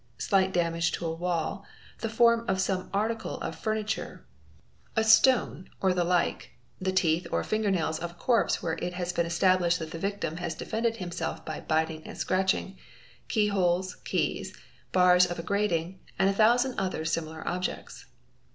slight 0.17 0.51
damage 0.51 0.91
to 0.91 1.05
a 1.05 1.13
wall, 1.13 1.63
the 1.99 2.09
form 2.09 2.43
of 2.47 2.59
some 2.59 2.89
article 2.91 3.35
of 3.41 3.55
furniture, 3.55 4.25
a 4.95 5.03
stone, 5.03 5.69
o1 5.79 5.93
the 5.93 6.03
like, 6.03 6.53
the 6.79 6.91
teeth 6.91 7.27
or 7.31 7.43
fingernails 7.43 7.99
of 7.99 8.09
a 8.09 8.13
corpse 8.15 8.63
where 8.63 8.79
it 8.81 8.93
has 8.93 9.13
been 9.13 9.27
establishe¢ 9.27 9.77
that 9.77 9.91
the 9.91 9.99
victim 9.99 10.37
has 10.37 10.55
defended 10.55 10.97
himself 10.97 11.45
by 11.45 11.59
biting 11.59 12.01
and 12.03 12.17
scratching, 12.17 12.79
keyholes 13.27 13.93
keys, 13.93 14.57
bars 14.91 15.27
of 15.29 15.37
a 15.37 15.43
grating, 15.43 15.99
and 16.17 16.31
a 16.31 16.33
thousand 16.33 16.73
other 16.79 17.05
similar 17.05 17.47
objects. 17.47 18.07